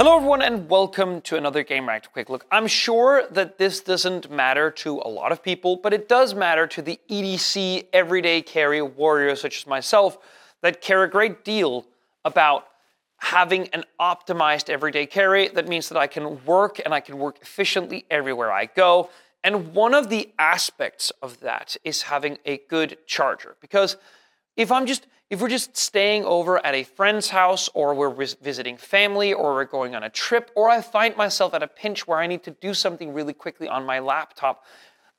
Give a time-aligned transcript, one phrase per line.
[0.00, 2.46] Hello, everyone, and welcome to another Game Gamereactor Quick Look.
[2.50, 6.66] I'm sure that this doesn't matter to a lot of people, but it does matter
[6.68, 10.16] to the EDC everyday carry warriors such as myself
[10.62, 11.84] that care a great deal
[12.24, 12.66] about
[13.18, 15.48] having an optimized everyday carry.
[15.48, 19.10] That means that I can work and I can work efficiently everywhere I go.
[19.44, 23.98] And one of the aspects of that is having a good charger because
[24.60, 28.76] if I'm just if we're just staying over at a friend's house or we're visiting
[28.76, 32.18] family or we're going on a trip or I find myself at a pinch where
[32.18, 34.64] I need to do something really quickly on my laptop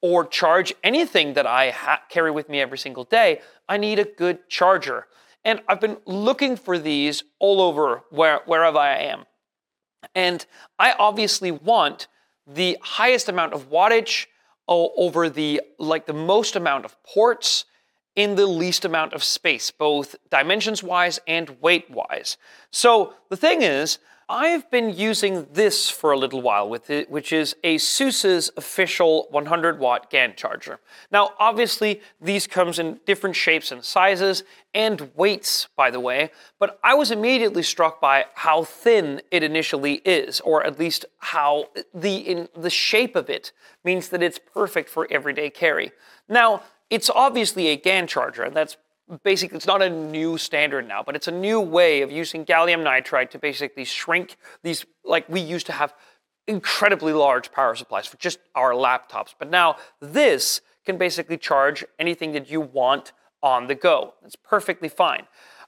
[0.02, 4.04] or charge anything that I ha- carry with me every single day, I need a
[4.04, 5.08] good charger.
[5.46, 9.26] And I've been looking for these all over where, wherever I am.
[10.14, 10.46] And
[10.78, 12.08] I obviously want
[12.46, 14.28] the highest amount of wattage
[14.68, 17.66] over the like the most amount of ports
[18.16, 22.38] in the least amount of space, both dimensions wise and weight wise.
[22.72, 24.00] So the thing is,
[24.32, 29.78] I've been using this for a little while with it, which is ASUS's official 100
[29.78, 30.80] watt GaN charger.
[31.12, 36.80] Now, obviously, these comes in different shapes and sizes and weights, by the way, but
[36.82, 42.16] I was immediately struck by how thin it initially is, or at least how the
[42.16, 43.52] in the shape of it
[43.84, 45.92] means that it's perfect for everyday carry.
[46.30, 48.78] Now, it's obviously a GaN charger, and that's
[49.24, 52.84] basically it's not a new standard now, but it's a new way of using gallium
[52.84, 55.94] nitride to basically shrink these like we used to have
[56.48, 59.34] incredibly large power supplies for just our laptops.
[59.38, 64.16] But now this can basically charge anything that you want on the go.
[64.26, 65.24] It's perfectly fine.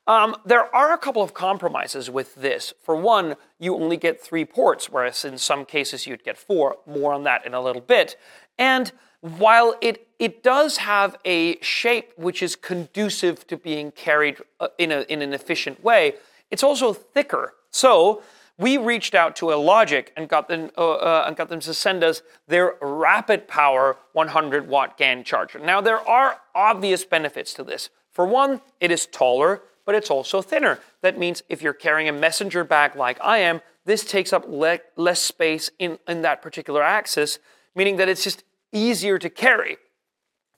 [0.06, 2.74] Um, there are a couple of compromises with this.
[2.82, 6.78] For one, you only get three ports, whereas in some cases you'd get four.
[6.86, 8.18] More on that in a little bit.
[8.58, 8.92] And
[9.24, 14.92] while it, it does have a shape which is conducive to being carried uh, in,
[14.92, 16.16] a, in an efficient way,
[16.52, 17.54] it's also thicker.
[17.72, 18.22] So
[18.58, 22.04] we reached out to Alogic and got them, uh, uh, and got them to send
[22.04, 25.58] us their rapid power 100 watt GaN charger.
[25.58, 27.90] Now, there are obvious benefits to this.
[28.12, 30.80] For one, it is taller, but it's also thinner.
[31.02, 34.80] That means if you're carrying a messenger bag like I am, this takes up le-
[34.98, 37.40] less space in, in that particular axis,
[37.74, 39.78] meaning that it's just easier to carry.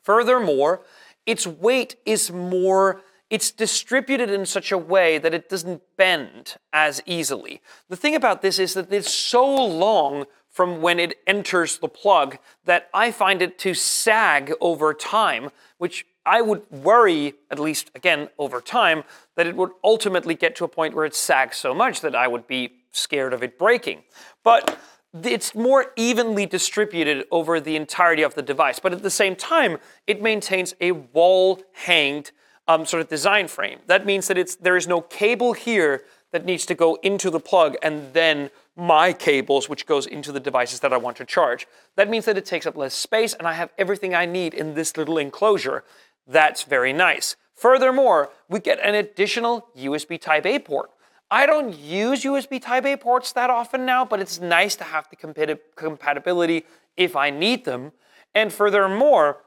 [0.01, 0.81] Furthermore,
[1.25, 7.01] its weight is more it's distributed in such a way that it doesn't bend as
[7.05, 7.61] easily.
[7.89, 12.37] The thing about this is that it's so long from when it enters the plug
[12.63, 15.49] that I find it to sag over time,
[15.79, 19.03] which I would worry, at least again over time,
[19.35, 22.27] that it would ultimately get to a point where it sags so much that I
[22.27, 24.03] would be scared of it breaking.
[24.43, 24.79] But
[25.23, 29.77] it's more evenly distributed over the entirety of the device, but at the same time,
[30.07, 32.31] it maintains a wall hanged
[32.67, 33.79] um, sort of design frame.
[33.87, 37.39] That means that it's there is no cable here that needs to go into the
[37.39, 41.65] plug and then my cables, which goes into the devices that I want to charge.
[41.95, 44.73] That means that it takes up less space and I have everything I need in
[44.73, 45.83] this little enclosure.
[46.27, 47.35] That's very nice.
[47.53, 50.89] Furthermore, we get an additional USB Type A port.
[51.31, 55.07] I don't use USB Type A ports that often now, but it's nice to have
[55.09, 56.65] the compatibility
[56.95, 57.91] if I need them.
[58.33, 59.39] And furthermore,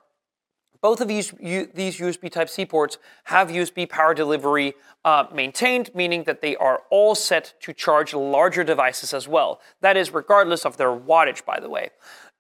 [0.81, 4.75] both of these, these USB Type C ports have USB power delivery
[5.05, 9.61] uh, maintained, meaning that they are all set to charge larger devices as well.
[9.81, 11.91] That is, regardless of their wattage, by the way.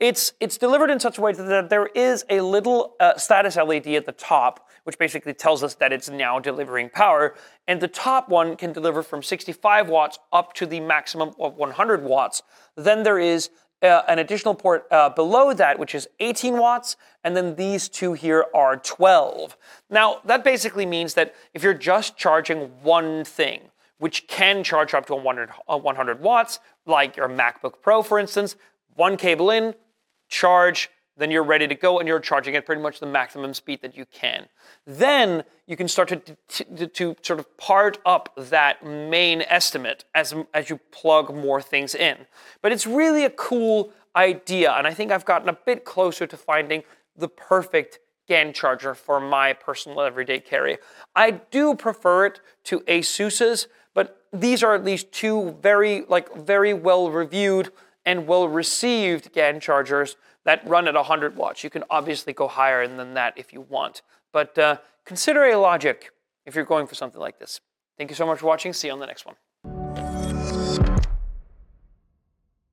[0.01, 3.89] It's, it's delivered in such a way that there is a little uh, status LED
[3.89, 7.35] at the top, which basically tells us that it's now delivering power.
[7.67, 12.05] And the top one can deliver from 65 watts up to the maximum of 100
[12.05, 12.43] watts.
[12.77, 13.51] Then there is
[13.83, 18.13] uh, an additional port uh, below that, which is 18 watts, and then these two
[18.13, 19.57] here are 12.
[19.91, 23.63] Now, that basically means that if you're just charging one thing,
[23.99, 28.55] which can charge up to 100, 100 watts, like your MacBook Pro, for instance,
[28.95, 29.75] one cable in,
[30.29, 33.83] charge, then you're ready to go and you're charging at pretty much the maximum speed
[33.83, 34.47] that you can.
[34.87, 40.35] Then you can start to, to, to, sort of part up that main estimate as,
[40.55, 42.17] as you plug more things in.
[42.63, 46.37] But it's really a cool idea, and I think I've gotten a bit closer to
[46.37, 46.85] finding
[47.17, 47.99] the perfect
[48.29, 50.79] GaN charger for my personal everyday carry.
[51.17, 56.75] I do prefer it to ASUS's, but these are at least two very like very
[56.75, 57.73] well reviewed
[58.09, 61.63] and well received GaN chargers that run at 100 watts.
[61.63, 64.01] You can obviously go higher than that if you want,
[64.33, 66.05] but uh, consider Alogic
[66.47, 67.61] if you're going for something like this.
[67.99, 68.73] Thank you so much for watching.
[68.73, 69.35] See you on the next one.